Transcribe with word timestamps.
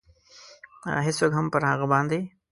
هېڅوک 1.05 1.31
هم 1.37 1.45
پر 1.53 1.61
هغه 1.71 1.85
باندې. 1.91 2.19